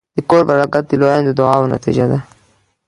د 0.15 0.17
کور 0.29 0.43
برکت 0.49 0.83
د 0.87 0.91
لویانو 0.99 1.27
د 1.27 1.31
دعاوو 1.39 1.71
نتیجه 1.75 2.05
ده. 2.11 2.19